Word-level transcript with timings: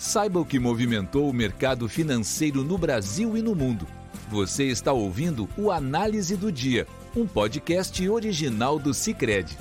Saiba 0.00 0.40
o 0.40 0.46
que 0.46 0.58
movimentou 0.58 1.28
o 1.28 1.32
mercado 1.32 1.86
financeiro 1.86 2.64
no 2.64 2.78
Brasil 2.78 3.36
e 3.36 3.42
no 3.42 3.54
mundo. 3.54 3.86
Você 4.30 4.64
está 4.64 4.94
ouvindo 4.94 5.46
o 5.58 5.70
Análise 5.70 6.38
do 6.38 6.50
Dia, 6.50 6.86
um 7.14 7.26
podcast 7.26 8.08
original 8.08 8.78
do 8.78 8.94
Cicred. 8.94 9.58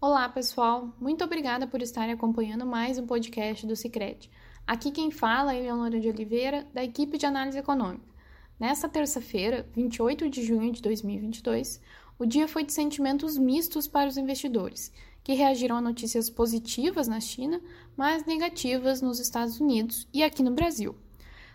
Olá, 0.00 0.28
pessoal. 0.28 0.92
Muito 1.00 1.22
obrigada 1.22 1.68
por 1.68 1.80
estarem 1.80 2.12
acompanhando 2.12 2.66
mais 2.66 2.98
um 2.98 3.06
podcast 3.06 3.64
do 3.64 3.76
Cicred. 3.76 4.28
Aqui 4.66 4.90
quem 4.90 5.12
fala 5.12 5.54
é 5.54 5.60
Leonora 5.60 6.00
de 6.00 6.08
Oliveira, 6.08 6.66
da 6.74 6.82
equipe 6.82 7.16
de 7.16 7.26
análise 7.26 7.58
econômica. 7.58 8.12
Nesta 8.58 8.88
terça-feira, 8.88 9.68
28 9.72 10.28
de 10.28 10.42
junho 10.42 10.72
de 10.72 10.82
2022, 10.82 11.80
o 12.18 12.26
dia 12.26 12.48
foi 12.48 12.64
de 12.64 12.72
sentimentos 12.72 13.38
mistos 13.38 13.86
para 13.86 14.08
os 14.08 14.16
investidores 14.16 14.92
que 15.24 15.32
reagiram 15.32 15.76
a 15.76 15.80
notícias 15.80 16.28
positivas 16.28 17.08
na 17.08 17.18
China, 17.18 17.58
mas 17.96 18.26
negativas 18.26 19.00
nos 19.00 19.18
Estados 19.18 19.58
Unidos 19.58 20.06
e 20.12 20.22
aqui 20.22 20.42
no 20.42 20.50
Brasil. 20.50 20.94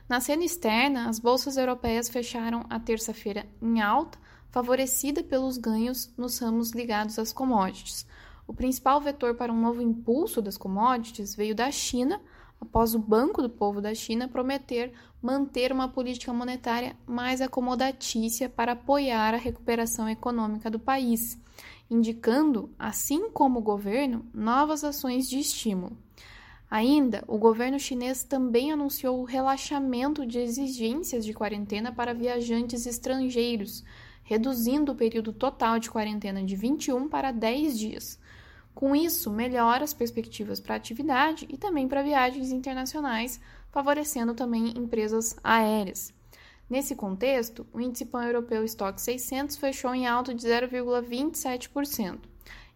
Na 0.10 0.20
cena 0.20 0.44
externa, 0.44 1.08
as 1.08 1.20
bolsas 1.20 1.56
europeias 1.56 2.10
fecharam 2.10 2.66
a 2.68 2.80
terça-feira 2.80 3.46
em 3.62 3.80
alta, 3.80 4.18
favorecida 4.50 5.24
pelos 5.24 5.60
ganhos 5.60 6.12
nos 6.18 6.40
ramos 6.40 6.72
ligados 6.72 7.20
às 7.20 7.32
commodities. 7.32 8.08
O 8.48 8.54
principal 8.54 9.00
vetor 9.00 9.36
para 9.36 9.54
um 9.54 9.62
novo 9.62 9.84
impulso 9.84 10.42
das 10.42 10.58
commodities 10.58 11.36
veio 11.36 11.54
da 11.54 11.70
China, 11.70 12.20
após 12.60 12.96
o 12.96 13.00
Banco 13.00 13.40
do 13.40 13.52
Povo 13.52 13.80
da 13.80 13.94
China 13.94 14.28
prometer 14.28 14.92
manter 15.22 15.72
uma 15.72 15.88
política 15.88 16.34
monetária 16.34 16.96
mais 17.06 17.40
acomodatícia 17.40 18.50
para 18.50 18.72
apoiar 18.72 19.36
a 19.36 19.38
recuperação 19.38 20.10
econômica 20.10 20.72
do 20.72 20.80
país 20.80 21.38
indicando, 21.90 22.70
assim 22.78 23.30
como 23.32 23.60
o 23.60 23.64
governo, 23.64 24.26
novas 24.34 24.84
ações 24.84 25.28
de 25.30 25.40
estímulo. 25.40 25.98
Ainda, 26.70 27.24
o 27.28 27.38
governo 27.40 27.80
chinês 27.80 28.24
também 28.24 28.72
anunciou 28.72 29.20
o 29.20 29.26
relaxamento 29.26 30.24
de 30.26 30.38
exigências 30.38 31.26
de 31.26 31.34
quarentena 31.34 31.92
para 31.92 32.14
viajantes 32.14 32.86
estrangeiros, 32.86 33.84
reduzindo 34.24 34.92
o 34.92 34.96
período 34.96 35.34
total 35.34 35.80
de 35.80 35.90
quarentena 35.90 36.44
de 36.44 36.56
21 36.56 37.10
para 37.10 37.32
10 37.32 37.80
dias. 37.80 38.20
Com 38.76 38.96
isso, 38.96 39.32
melhora 39.32 39.84
as 39.84 39.96
perspectivas 39.96 40.60
para 40.60 40.76
a 40.76 40.78
atividade 40.78 41.48
e 41.50 41.58
também 41.58 41.88
para 41.88 42.04
viagens 42.04 42.52
internacionais, 42.52 43.42
favorecendo 43.72 44.36
também 44.36 44.70
empresas 44.78 45.36
aéreas. 45.44 46.14
Nesse 46.70 46.96
contexto, 46.96 47.66
o 47.74 47.82
índice 47.82 48.06
pan-europeu 48.06 48.64
Stock 48.64 49.02
600 49.02 49.58
fechou 49.58 49.96
em 49.96 50.06
alta 50.06 50.36
de 50.36 50.46
0,27%. 50.46 52.20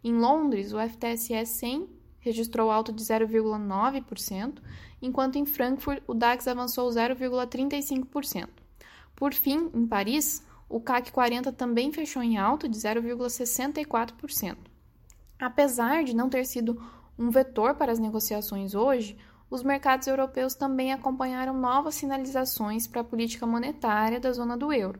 Em 0.03 0.13
Londres, 0.13 0.73
o 0.73 0.77
FTSE 0.79 1.45
100 1.45 1.87
registrou 2.19 2.71
alta 2.71 2.91
de 2.91 3.03
0,9%, 3.03 4.59
enquanto 5.01 5.37
em 5.37 5.45
Frankfurt 5.45 6.01
o 6.07 6.13
DAX 6.13 6.47
avançou 6.47 6.89
0,35%. 6.89 8.49
Por 9.15 9.33
fim, 9.33 9.69
em 9.73 9.85
Paris, 9.85 10.43
o 10.67 10.79
CAC 10.79 11.11
40 11.11 11.51
também 11.51 11.91
fechou 11.91 12.23
em 12.23 12.37
alta 12.37 12.67
de 12.67 12.77
0,64%. 12.77 14.57
Apesar 15.39 16.03
de 16.03 16.15
não 16.15 16.29
ter 16.29 16.45
sido 16.45 16.81
um 17.19 17.29
vetor 17.29 17.75
para 17.75 17.91
as 17.91 17.99
negociações 17.99 18.73
hoje, 18.73 19.15
os 19.53 19.61
mercados 19.61 20.07
europeus 20.07 20.55
também 20.55 20.91
acompanharam 20.91 21.55
novas 21.55 21.93
sinalizações 21.93 22.87
para 22.87 23.01
a 23.01 23.03
política 23.03 23.45
monetária 23.45 24.19
da 24.19 24.31
zona 24.31 24.57
do 24.57 24.73
euro. 24.73 24.99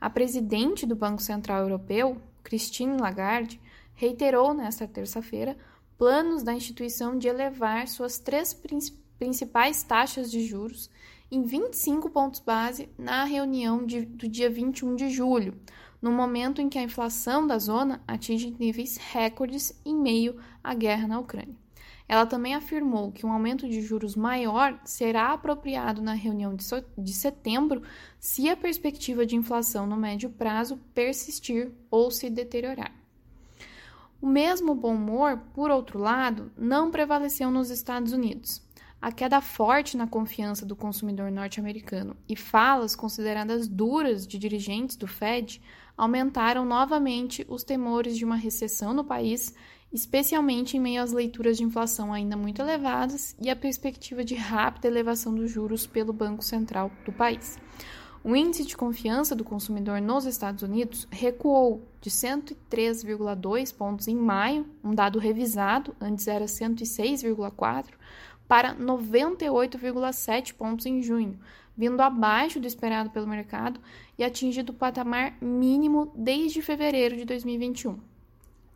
A 0.00 0.08
presidente 0.08 0.86
do 0.86 0.94
Banco 0.94 1.20
Central 1.20 1.62
Europeu, 1.62 2.16
Christine 2.44 2.96
Lagarde, 2.96 3.60
reiterou 3.96 4.54
nesta 4.54 4.86
terça-feira 4.86 5.56
planos 5.98 6.44
da 6.44 6.54
instituição 6.54 7.18
de 7.18 7.26
elevar 7.26 7.88
suas 7.88 8.20
três 8.20 8.56
principais 9.18 9.82
taxas 9.82 10.30
de 10.30 10.46
juros 10.46 10.88
em 11.28 11.42
25 11.42 12.08
pontos 12.08 12.38
base 12.38 12.88
na 12.96 13.24
reunião 13.24 13.84
de, 13.84 14.02
do 14.02 14.28
dia 14.28 14.48
21 14.48 14.94
de 14.94 15.10
julho, 15.10 15.58
no 16.00 16.12
momento 16.12 16.60
em 16.62 16.68
que 16.68 16.78
a 16.78 16.82
inflação 16.84 17.44
da 17.44 17.58
zona 17.58 18.00
atinge 18.06 18.54
níveis 18.60 18.96
recordes 18.96 19.76
em 19.84 19.96
meio 19.96 20.38
à 20.62 20.72
guerra 20.72 21.08
na 21.08 21.18
Ucrânia. 21.18 21.56
Ela 22.08 22.24
também 22.24 22.54
afirmou 22.54 23.12
que 23.12 23.26
um 23.26 23.32
aumento 23.32 23.68
de 23.68 23.82
juros 23.82 24.16
maior 24.16 24.80
será 24.82 25.32
apropriado 25.32 26.00
na 26.00 26.14
reunião 26.14 26.56
de 26.56 27.12
setembro 27.12 27.82
se 28.18 28.48
a 28.48 28.56
perspectiva 28.56 29.26
de 29.26 29.36
inflação 29.36 29.86
no 29.86 29.96
médio 29.96 30.30
prazo 30.30 30.80
persistir 30.94 31.70
ou 31.90 32.10
se 32.10 32.30
deteriorar. 32.30 32.92
O 34.22 34.26
mesmo 34.26 34.74
bom 34.74 34.94
humor, 34.94 35.38
por 35.52 35.70
outro 35.70 35.98
lado, 35.98 36.50
não 36.56 36.90
prevaleceu 36.90 37.50
nos 37.50 37.70
Estados 37.70 38.12
Unidos. 38.12 38.66
A 39.00 39.12
queda 39.12 39.40
forte 39.40 39.96
na 39.96 40.08
confiança 40.08 40.66
do 40.66 40.74
consumidor 40.74 41.30
norte-americano 41.30 42.16
e 42.28 42.34
falas 42.34 42.96
consideradas 42.96 43.68
duras 43.68 44.26
de 44.26 44.38
dirigentes 44.38 44.96
do 44.96 45.06
Fed 45.06 45.62
aumentaram 45.96 46.64
novamente 46.64 47.46
os 47.48 47.62
temores 47.62 48.16
de 48.16 48.24
uma 48.24 48.34
recessão 48.34 48.92
no 48.92 49.04
país 49.04 49.54
especialmente 49.92 50.76
em 50.76 50.80
meio 50.80 51.02
às 51.02 51.12
leituras 51.12 51.56
de 51.56 51.64
inflação 51.64 52.12
ainda 52.12 52.36
muito 52.36 52.60
elevadas 52.60 53.34
e 53.40 53.48
a 53.48 53.56
perspectiva 53.56 54.24
de 54.24 54.34
rápida 54.34 54.86
elevação 54.86 55.34
dos 55.34 55.50
juros 55.50 55.86
pelo 55.86 56.12
Banco 56.12 56.44
Central 56.44 56.90
do 57.04 57.12
país. 57.12 57.58
O 58.22 58.34
índice 58.34 58.64
de 58.64 58.76
confiança 58.76 59.34
do 59.34 59.44
consumidor 59.44 60.00
nos 60.00 60.26
Estados 60.26 60.62
Unidos 60.62 61.06
recuou 61.10 61.88
de 62.00 62.10
103,2 62.10 63.74
pontos 63.74 64.08
em 64.08 64.16
maio, 64.16 64.66
um 64.82 64.94
dado 64.94 65.18
revisado, 65.18 65.94
antes 66.00 66.26
era 66.26 66.44
106,4, 66.44 67.86
para 68.46 68.74
98,7 68.74 70.52
pontos 70.54 70.84
em 70.84 71.00
junho, 71.00 71.38
vindo 71.76 72.00
abaixo 72.00 72.58
do 72.58 72.66
esperado 72.66 73.08
pelo 73.10 73.26
mercado 73.26 73.80
e 74.18 74.24
atingido 74.24 74.72
o 74.72 74.76
patamar 74.76 75.38
mínimo 75.40 76.12
desde 76.16 76.60
fevereiro 76.60 77.16
de 77.16 77.24
2021. 77.24 78.17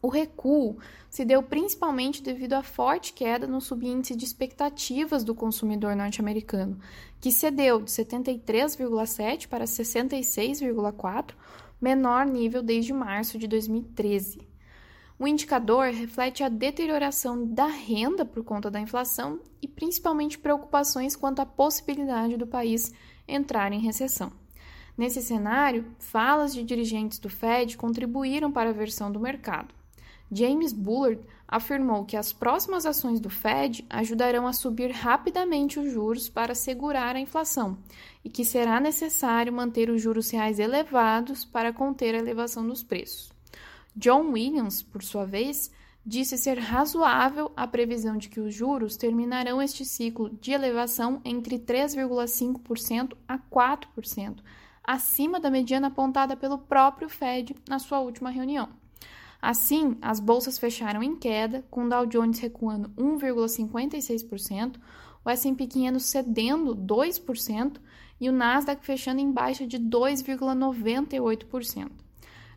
O 0.02 0.08
recuo 0.08 0.78
se 1.08 1.24
deu 1.24 1.44
principalmente 1.44 2.24
devido 2.24 2.54
à 2.54 2.62
forte 2.62 3.12
queda 3.12 3.46
no 3.46 3.60
subíndice 3.60 4.16
de 4.16 4.24
expectativas 4.24 5.22
do 5.22 5.32
consumidor 5.32 5.94
norte-americano, 5.94 6.76
que 7.20 7.30
cedeu 7.30 7.80
de 7.80 7.88
73,7 7.88 9.46
para 9.46 9.64
66,4, 9.64 11.34
menor 11.80 12.26
nível 12.26 12.64
desde 12.64 12.92
março 12.92 13.38
de 13.38 13.46
2013. 13.46 14.40
O 15.16 15.28
indicador 15.28 15.92
reflete 15.92 16.42
a 16.42 16.48
deterioração 16.48 17.46
da 17.46 17.66
renda 17.66 18.24
por 18.24 18.42
conta 18.42 18.68
da 18.68 18.80
inflação 18.80 19.38
e 19.62 19.68
principalmente 19.68 20.36
preocupações 20.36 21.14
quanto 21.14 21.38
à 21.38 21.46
possibilidade 21.46 22.36
do 22.36 22.44
país 22.44 22.92
entrar 23.28 23.72
em 23.72 23.78
recessão. 23.78 24.32
Nesse 24.98 25.22
cenário, 25.22 25.86
falas 26.00 26.52
de 26.52 26.64
dirigentes 26.64 27.20
do 27.20 27.28
Fed 27.28 27.76
contribuíram 27.76 28.50
para 28.50 28.70
a 28.70 28.72
versão 28.72 29.12
do 29.12 29.20
mercado. 29.20 29.81
James 30.34 30.72
Bullard 30.72 31.20
afirmou 31.46 32.06
que 32.06 32.16
as 32.16 32.32
próximas 32.32 32.86
ações 32.86 33.20
do 33.20 33.28
Fed 33.28 33.84
ajudarão 33.90 34.46
a 34.46 34.54
subir 34.54 34.90
rapidamente 34.90 35.78
os 35.78 35.92
juros 35.92 36.26
para 36.26 36.54
segurar 36.54 37.14
a 37.14 37.20
inflação 37.20 37.76
e 38.24 38.30
que 38.30 38.42
será 38.42 38.80
necessário 38.80 39.52
manter 39.52 39.90
os 39.90 40.00
juros 40.00 40.30
reais 40.30 40.58
elevados 40.58 41.44
para 41.44 41.70
conter 41.70 42.14
a 42.14 42.18
elevação 42.18 42.66
dos 42.66 42.82
preços. 42.82 43.30
John 43.94 44.30
Williams, 44.30 44.82
por 44.82 45.02
sua 45.02 45.26
vez, 45.26 45.70
disse 46.04 46.38
ser 46.38 46.58
razoável 46.58 47.52
a 47.54 47.66
previsão 47.66 48.16
de 48.16 48.30
que 48.30 48.40
os 48.40 48.54
juros 48.54 48.96
terminarão 48.96 49.60
este 49.60 49.84
ciclo 49.84 50.30
de 50.40 50.52
elevação 50.52 51.20
entre 51.26 51.58
3,5% 51.58 53.14
a 53.28 53.38
4%, 53.38 54.38
acima 54.82 55.38
da 55.38 55.50
mediana 55.50 55.88
apontada 55.88 56.34
pelo 56.34 56.56
próprio 56.56 57.10
Fed 57.10 57.54
na 57.68 57.78
sua 57.78 58.00
última 58.00 58.30
reunião. 58.30 58.80
Assim, 59.42 59.98
as 60.00 60.18
bolsas 60.20 60.56
fecharam 60.56 61.02
em 61.02 61.16
queda, 61.16 61.64
com 61.68 61.84
o 61.84 61.88
Dow 61.88 62.06
Jones 62.06 62.38
recuando 62.38 62.90
1,56%, 62.90 64.76
o 65.24 65.30
S&P 65.30 65.66
500 65.66 66.04
cedendo 66.04 66.76
2% 66.76 67.80
e 68.20 68.28
o 68.28 68.32
Nasdaq 68.32 68.86
fechando 68.86 69.20
em 69.20 69.32
baixa 69.32 69.66
de 69.66 69.80
2,98%. 69.80 71.90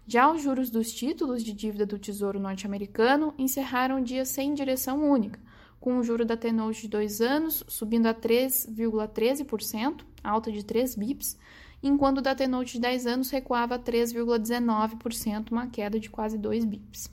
Já 0.06 0.32
os 0.32 0.44
juros 0.44 0.70
dos 0.70 0.94
títulos 0.94 1.44
de 1.44 1.54
dívida 1.54 1.88
do 1.88 1.98
Tesouro 1.98 2.40
norte-americano 2.40 3.34
encerraram 3.36 4.00
o 4.00 4.04
dia 4.04 4.24
sem 4.24 4.54
direção 4.54 5.10
única, 5.10 5.40
com 5.80 5.98
o 5.98 6.04
juro 6.04 6.24
da 6.24 6.38
T-Note 6.38 6.84
de 6.84 6.90
2 6.90 7.20
anos 7.20 7.64
subindo 7.68 8.06
a 8.06 8.14
3,13%, 8.14 10.02
alta 10.24 10.52
de 10.52 10.64
3 10.64 10.96
bips, 10.96 11.36
enquanto 11.82 12.20
o 12.20 12.22
da 12.22 12.36
T-Note 12.36 12.74
de 12.74 12.80
10 12.80 13.08
anos 13.08 13.30
recuava 13.30 13.78
3,19%, 13.78 15.52
uma 15.52 15.68
queda 15.68 16.00
de 16.00 16.10
quase 16.10 16.38
2 16.38 16.66
bips. 16.66 17.10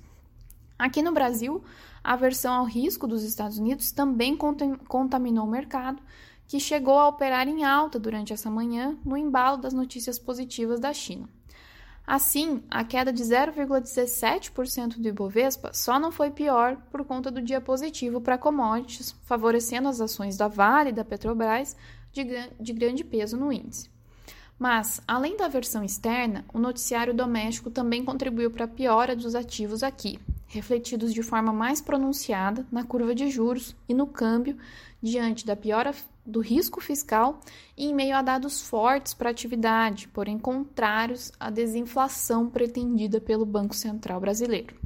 Aqui 0.78 1.02
no 1.02 1.12
Brasil, 1.12 1.62
a 2.02 2.14
aversão 2.14 2.54
ao 2.54 2.64
risco 2.64 3.06
dos 3.06 3.22
Estados 3.22 3.58
Unidos 3.58 3.92
também 3.92 4.36
contaminou 4.36 5.46
o 5.46 5.50
mercado, 5.50 6.02
que 6.46 6.58
chegou 6.58 6.98
a 6.98 7.08
operar 7.08 7.46
em 7.46 7.64
alta 7.64 7.98
durante 7.98 8.32
essa 8.32 8.50
manhã 8.50 8.98
no 9.04 9.16
embalo 9.16 9.58
das 9.58 9.72
notícias 9.72 10.18
positivas 10.18 10.80
da 10.80 10.92
China. 10.92 11.28
Assim, 12.04 12.62
a 12.68 12.82
queda 12.82 13.12
de 13.12 13.22
0,17% 13.22 14.98
do 14.98 15.08
Ibovespa 15.08 15.72
só 15.72 16.00
não 16.00 16.10
foi 16.10 16.30
pior 16.30 16.76
por 16.90 17.04
conta 17.04 17.30
do 17.30 17.40
dia 17.40 17.60
positivo 17.60 18.20
para 18.20 18.36
commodities, 18.36 19.12
favorecendo 19.22 19.88
as 19.88 20.00
ações 20.00 20.36
da 20.36 20.48
Vale 20.48 20.90
e 20.90 20.92
da 20.92 21.04
Petrobras 21.04 21.76
de, 22.12 22.24
de 22.60 22.72
grande 22.72 23.04
peso 23.04 23.36
no 23.36 23.52
índice. 23.52 23.91
Mas, 24.62 25.00
além 25.08 25.36
da 25.36 25.48
versão 25.48 25.82
externa, 25.82 26.44
o 26.54 26.58
noticiário 26.60 27.12
doméstico 27.12 27.68
também 27.68 28.04
contribuiu 28.04 28.48
para 28.48 28.64
a 28.64 28.68
piora 28.68 29.16
dos 29.16 29.34
ativos 29.34 29.82
aqui, 29.82 30.20
refletidos 30.46 31.12
de 31.12 31.20
forma 31.20 31.52
mais 31.52 31.80
pronunciada 31.80 32.64
na 32.70 32.84
curva 32.84 33.12
de 33.12 33.28
juros 33.28 33.74
e 33.88 33.92
no 33.92 34.06
câmbio, 34.06 34.56
diante 35.02 35.44
da 35.44 35.56
piora 35.56 35.92
do 36.24 36.38
risco 36.38 36.80
fiscal 36.80 37.40
e 37.76 37.86
em 37.86 37.92
meio 37.92 38.14
a 38.14 38.22
dados 38.22 38.60
fortes 38.62 39.12
para 39.12 39.30
a 39.30 39.32
atividade, 39.32 40.06
porém 40.06 40.38
contrários 40.38 41.32
à 41.40 41.50
desinflação 41.50 42.48
pretendida 42.48 43.20
pelo 43.20 43.44
Banco 43.44 43.74
Central 43.74 44.20
brasileiro. 44.20 44.81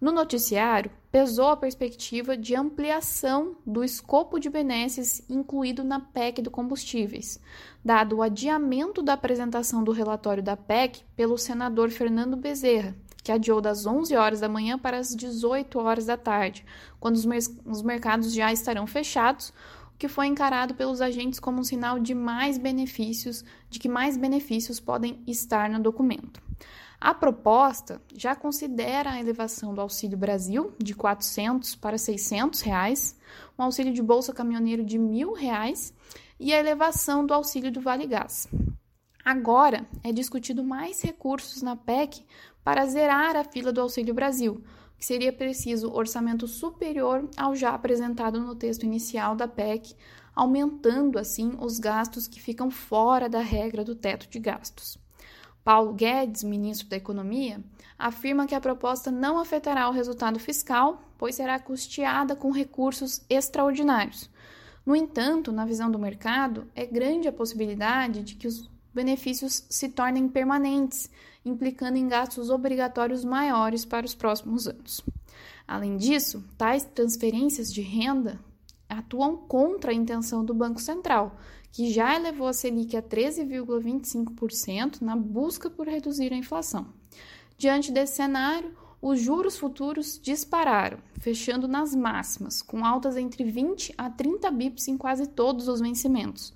No 0.00 0.12
noticiário, 0.12 0.92
pesou 1.10 1.48
a 1.48 1.56
perspectiva 1.56 2.36
de 2.36 2.54
ampliação 2.54 3.56
do 3.66 3.82
escopo 3.82 4.38
de 4.38 4.48
benesses 4.48 5.20
incluído 5.28 5.82
na 5.82 5.98
PEC 5.98 6.40
do 6.40 6.52
combustíveis, 6.52 7.40
dado 7.84 8.16
o 8.16 8.22
adiamento 8.22 9.02
da 9.02 9.14
apresentação 9.14 9.82
do 9.82 9.90
relatório 9.90 10.40
da 10.40 10.56
PEC 10.56 11.02
pelo 11.16 11.36
senador 11.36 11.90
Fernando 11.90 12.36
Bezerra, 12.36 12.94
que 13.24 13.32
adiou 13.32 13.60
das 13.60 13.86
11 13.86 14.14
horas 14.14 14.38
da 14.38 14.48
manhã 14.48 14.78
para 14.78 14.98
as 14.98 15.16
18 15.16 15.80
horas 15.80 16.06
da 16.06 16.16
tarde, 16.16 16.64
quando 17.00 17.16
os, 17.16 17.24
mer 17.24 17.40
os 17.66 17.82
mercados 17.82 18.32
já 18.32 18.52
estarão 18.52 18.86
fechados, 18.86 19.52
o 19.94 19.98
que 19.98 20.06
foi 20.06 20.28
encarado 20.28 20.76
pelos 20.76 21.00
agentes 21.00 21.40
como 21.40 21.58
um 21.58 21.64
sinal 21.64 21.98
de 21.98 22.14
mais 22.14 22.56
benefícios, 22.56 23.44
de 23.68 23.80
que 23.80 23.88
mais 23.88 24.16
benefícios 24.16 24.78
podem 24.78 25.20
estar 25.26 25.68
no 25.68 25.80
documento. 25.80 26.40
A 27.00 27.14
proposta 27.14 28.02
já 28.16 28.34
considera 28.34 29.12
a 29.12 29.20
elevação 29.20 29.72
do 29.72 29.80
Auxílio 29.80 30.18
Brasil 30.18 30.72
de 30.82 30.94
400 30.94 31.76
para 31.76 31.96
600 31.96 32.60
reais, 32.60 33.16
um 33.56 33.62
auxílio 33.62 33.92
de 33.92 34.02
bolsa 34.02 34.34
caminhoneiro 34.34 34.84
de 34.84 34.98
mil 34.98 35.32
reais 35.32 35.94
e 36.40 36.52
a 36.52 36.58
elevação 36.58 37.24
do 37.24 37.32
auxílio 37.32 37.70
do 37.70 37.80
Vale 37.80 38.04
Gás. 38.04 38.48
Agora 39.24 39.86
é 40.02 40.10
discutido 40.10 40.64
mais 40.64 41.00
recursos 41.00 41.62
na 41.62 41.76
PEC 41.76 42.24
para 42.64 42.86
zerar 42.86 43.36
a 43.36 43.44
fila 43.44 43.72
do 43.72 43.80
Auxílio 43.80 44.12
Brasil, 44.12 44.60
que 44.98 45.06
seria 45.06 45.32
preciso 45.32 45.92
orçamento 45.92 46.48
superior 46.48 47.28
ao 47.36 47.54
já 47.54 47.74
apresentado 47.74 48.40
no 48.40 48.56
texto 48.56 48.82
inicial 48.82 49.36
da 49.36 49.46
PEC, 49.46 49.94
aumentando 50.34 51.16
assim 51.16 51.56
os 51.60 51.78
gastos 51.78 52.26
que 52.26 52.40
ficam 52.40 52.70
fora 52.70 53.28
da 53.28 53.40
regra 53.40 53.84
do 53.84 53.94
teto 53.94 54.28
de 54.28 54.40
gastos. 54.40 54.98
Paulo 55.68 55.92
Guedes, 55.92 56.42
ministro 56.44 56.88
da 56.88 56.96
Economia, 56.96 57.62
afirma 57.98 58.46
que 58.46 58.54
a 58.54 58.60
proposta 58.60 59.10
não 59.10 59.38
afetará 59.38 59.86
o 59.86 59.92
resultado 59.92 60.38
fiscal, 60.38 61.02
pois 61.18 61.34
será 61.34 61.58
custeada 61.58 62.34
com 62.34 62.50
recursos 62.50 63.20
extraordinários. 63.28 64.30
No 64.86 64.96
entanto, 64.96 65.52
na 65.52 65.66
visão 65.66 65.90
do 65.90 65.98
mercado, 65.98 66.66
é 66.74 66.86
grande 66.86 67.28
a 67.28 67.32
possibilidade 67.34 68.22
de 68.22 68.34
que 68.36 68.48
os 68.48 68.66
benefícios 68.94 69.66
se 69.68 69.90
tornem 69.90 70.26
permanentes, 70.26 71.10
implicando 71.44 71.98
em 71.98 72.08
gastos 72.08 72.48
obrigatórios 72.48 73.22
maiores 73.22 73.84
para 73.84 74.06
os 74.06 74.14
próximos 74.14 74.66
anos. 74.66 75.02
Além 75.66 75.98
disso, 75.98 76.42
tais 76.56 76.82
transferências 76.82 77.70
de 77.70 77.82
renda 77.82 78.40
atuam 78.88 79.36
contra 79.36 79.90
a 79.90 79.94
intenção 79.94 80.44
do 80.44 80.54
Banco 80.54 80.80
Central, 80.80 81.36
que 81.70 81.92
já 81.92 82.16
elevou 82.16 82.46
a 82.46 82.52
Selic 82.52 82.96
a 82.96 83.02
13,25% 83.02 85.02
na 85.02 85.14
busca 85.14 85.68
por 85.68 85.86
reduzir 85.86 86.32
a 86.32 86.36
inflação. 86.36 86.86
Diante 87.56 87.92
desse 87.92 88.16
cenário, 88.16 88.74
os 89.00 89.20
juros 89.20 89.56
futuros 89.56 90.18
dispararam, 90.20 90.98
fechando 91.20 91.68
nas 91.68 91.94
máximas, 91.94 92.62
com 92.62 92.84
altas 92.84 93.16
entre 93.16 93.44
20 93.44 93.94
a 93.96 94.10
30 94.10 94.50
bips 94.50 94.88
em 94.88 94.96
quase 94.96 95.28
todos 95.28 95.68
os 95.68 95.80
vencimentos. 95.80 96.52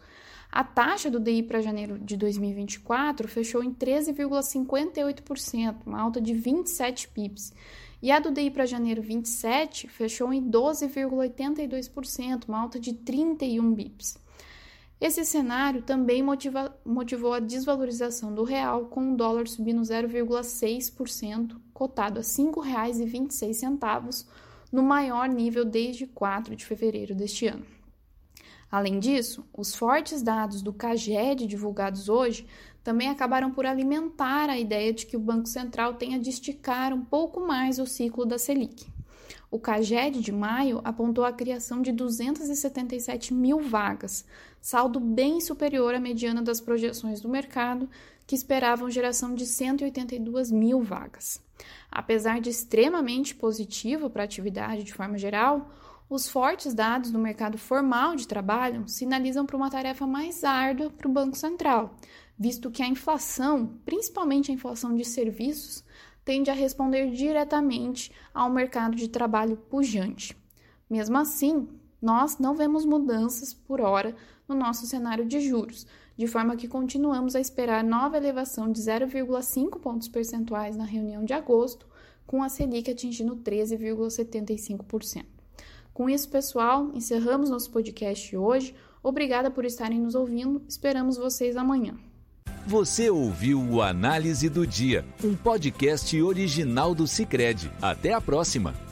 A 0.52 0.62
taxa 0.62 1.10
do 1.10 1.18
DI 1.18 1.42
para 1.44 1.62
janeiro 1.62 1.98
de 1.98 2.14
2024 2.14 3.26
fechou 3.26 3.64
em 3.64 3.72
13,58%, 3.72 5.76
uma 5.86 5.98
alta 5.98 6.20
de 6.20 6.34
27 6.34 7.08
pips. 7.08 7.54
E 8.02 8.12
a 8.12 8.18
do 8.18 8.30
DI 8.30 8.50
para 8.50 8.66
janeiro 8.66 9.00
27 9.00 9.88
fechou 9.88 10.30
em 10.30 10.46
12,82%, 10.50 12.48
uma 12.48 12.60
alta 12.60 12.78
de 12.78 12.92
31 12.92 13.72
bips. 13.72 14.18
Esse 15.00 15.24
cenário 15.24 15.80
também 15.80 16.22
motiva, 16.22 16.78
motivou 16.84 17.32
a 17.32 17.40
desvalorização 17.40 18.34
do 18.34 18.44
real, 18.44 18.88
com 18.88 19.14
o 19.14 19.16
dólar 19.16 19.48
subindo 19.48 19.80
0,6%, 19.80 21.56
cotado 21.72 22.18
a 22.18 22.22
R$ 22.22 22.28
5,26, 22.28 24.26
no 24.70 24.82
maior 24.82 25.30
nível 25.30 25.64
desde 25.64 26.06
4 26.06 26.54
de 26.54 26.66
fevereiro 26.66 27.14
deste 27.14 27.46
ano. 27.46 27.64
Além 28.72 28.98
disso, 28.98 29.44
os 29.52 29.74
fortes 29.74 30.22
dados 30.22 30.62
do 30.62 30.72
CAGED 30.72 31.46
divulgados 31.46 32.08
hoje 32.08 32.46
também 32.82 33.10
acabaram 33.10 33.50
por 33.50 33.66
alimentar 33.66 34.48
a 34.48 34.58
ideia 34.58 34.94
de 34.94 35.04
que 35.04 35.14
o 35.14 35.20
Banco 35.20 35.46
Central 35.46 35.92
tenha 35.92 36.18
de 36.18 36.30
esticar 36.30 36.94
um 36.94 37.04
pouco 37.04 37.46
mais 37.46 37.78
o 37.78 37.84
ciclo 37.84 38.24
da 38.24 38.38
Selic. 38.38 38.90
O 39.50 39.58
CAGED 39.58 40.22
de 40.22 40.32
maio 40.32 40.80
apontou 40.84 41.26
a 41.26 41.32
criação 41.34 41.82
de 41.82 41.92
277 41.92 43.34
mil 43.34 43.60
vagas, 43.60 44.24
saldo 44.58 44.98
bem 44.98 45.38
superior 45.38 45.94
à 45.94 46.00
mediana 46.00 46.40
das 46.40 46.58
projeções 46.58 47.20
do 47.20 47.28
mercado, 47.28 47.90
que 48.26 48.34
esperavam 48.34 48.90
geração 48.90 49.34
de 49.34 49.44
182 49.44 50.50
mil 50.50 50.80
vagas. 50.80 51.42
Apesar 51.90 52.40
de 52.40 52.48
extremamente 52.48 53.34
positivo 53.34 54.08
para 54.08 54.22
a 54.22 54.24
atividade 54.24 54.82
de 54.82 54.94
forma 54.94 55.18
geral, 55.18 55.70
os 56.12 56.28
fortes 56.28 56.74
dados 56.74 57.10
do 57.10 57.18
mercado 57.18 57.56
formal 57.56 58.14
de 58.14 58.28
trabalho 58.28 58.86
sinalizam 58.86 59.46
para 59.46 59.56
uma 59.56 59.70
tarefa 59.70 60.06
mais 60.06 60.44
árdua 60.44 60.90
para 60.90 61.08
o 61.08 61.12
Banco 61.12 61.34
Central, 61.38 61.96
visto 62.38 62.70
que 62.70 62.82
a 62.82 62.86
inflação, 62.86 63.78
principalmente 63.86 64.50
a 64.50 64.54
inflação 64.54 64.94
de 64.94 65.06
serviços, 65.06 65.82
tende 66.22 66.50
a 66.50 66.54
responder 66.54 67.10
diretamente 67.12 68.12
ao 68.34 68.50
mercado 68.50 68.94
de 68.94 69.08
trabalho 69.08 69.56
pujante. 69.56 70.36
Mesmo 70.90 71.16
assim, 71.16 71.66
nós 72.00 72.36
não 72.36 72.54
vemos 72.54 72.84
mudanças 72.84 73.54
por 73.54 73.80
hora 73.80 74.14
no 74.46 74.54
nosso 74.54 74.86
cenário 74.86 75.24
de 75.24 75.40
juros, 75.40 75.86
de 76.14 76.26
forma 76.26 76.56
que 76.56 76.68
continuamos 76.68 77.34
a 77.34 77.40
esperar 77.40 77.82
nova 77.82 78.18
elevação 78.18 78.70
de 78.70 78.82
0,5 78.82 79.80
pontos 79.80 80.08
percentuais 80.08 80.76
na 80.76 80.84
reunião 80.84 81.24
de 81.24 81.32
agosto, 81.32 81.86
com 82.26 82.42
a 82.42 82.50
Selic 82.50 82.90
atingindo 82.90 83.34
13,75%. 83.36 85.31
Com 85.92 86.08
isso, 86.08 86.28
pessoal, 86.28 86.90
encerramos 86.94 87.50
nosso 87.50 87.70
podcast 87.70 88.36
hoje. 88.36 88.74
Obrigada 89.02 89.50
por 89.50 89.64
estarem 89.64 90.00
nos 90.00 90.14
ouvindo. 90.14 90.62
Esperamos 90.68 91.16
vocês 91.16 91.56
amanhã. 91.56 91.94
Você 92.66 93.10
ouviu 93.10 93.60
o 93.60 93.82
Análise 93.82 94.48
do 94.48 94.64
Dia, 94.64 95.04
um 95.22 95.34
podcast 95.34 96.20
original 96.22 96.94
do 96.94 97.06
Cicred. 97.08 97.70
Até 97.82 98.12
a 98.12 98.20
próxima! 98.20 98.91